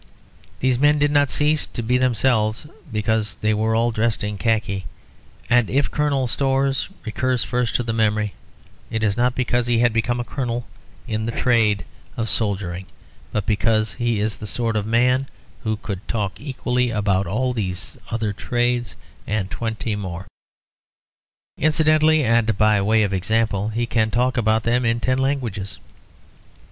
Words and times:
These 0.61 0.79
men 0.79 0.97
did 0.97 1.11
not 1.11 1.29
cease 1.29 1.67
to 1.67 1.83
be 1.83 1.95
themselves 1.95 2.65
because 2.91 3.35
they 3.35 3.53
were 3.53 3.75
all 3.75 3.91
dressed 3.91 4.23
in 4.23 4.39
khaki; 4.39 4.87
and 5.47 5.69
if 5.69 5.91
Colonel 5.91 6.25
Storrs 6.25 6.89
recurs 7.05 7.43
first 7.43 7.75
to 7.75 7.83
the 7.83 7.93
memory, 7.93 8.33
it 8.89 9.03
is 9.03 9.15
not 9.15 9.35
because 9.35 9.67
he 9.67 9.77
had 9.77 9.93
become 9.93 10.19
a 10.19 10.23
colonel 10.23 10.65
in 11.07 11.27
the 11.27 11.31
trade 11.31 11.85
of 12.17 12.29
soldiering, 12.29 12.87
but 13.31 13.45
because 13.45 13.93
he 13.93 14.19
is 14.19 14.37
the 14.37 14.47
sort 14.47 14.75
of 14.75 14.87
man 14.87 15.27
who 15.63 15.77
could 15.77 16.07
talk 16.07 16.33
equally 16.39 16.89
about 16.89 17.27
all 17.27 17.53
these 17.53 17.95
other 18.09 18.33
trades 18.33 18.95
and 19.27 19.51
twenty 19.51 19.95
more. 19.95 20.25
Incidentally, 21.59 22.23
and 22.23 22.57
by 22.57 22.81
way 22.81 23.03
of 23.03 23.13
example, 23.13 23.69
he 23.69 23.85
can 23.85 24.09
talk 24.09 24.35
about 24.35 24.63
them 24.63 24.83
in 24.83 24.97
about 24.97 25.03
ten 25.03 25.17
languages. 25.19 25.77